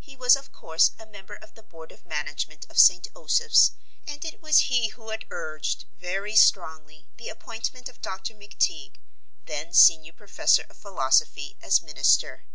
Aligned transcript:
He 0.00 0.16
was 0.16 0.34
of 0.34 0.50
course, 0.50 0.92
a 0.98 1.04
member 1.04 1.34
of 1.34 1.52
the 1.52 1.62
board 1.62 1.92
of 1.92 2.06
management 2.06 2.64
of 2.70 2.78
St. 2.78 3.06
Osoph's 3.14 3.72
and 4.06 4.24
it 4.24 4.40
was 4.40 4.72
he 4.72 4.88
who 4.88 5.10
had 5.10 5.26
urged, 5.30 5.84
very 5.94 6.34
strongly, 6.34 7.06
the 7.18 7.28
appointment 7.28 7.86
of 7.86 8.00
Dr. 8.00 8.32
McTeague, 8.34 8.94
then 9.44 9.74
senior 9.74 10.14
professor 10.14 10.64
of 10.70 10.78
philosophy, 10.78 11.58
as 11.60 11.82
minister. 11.82 12.46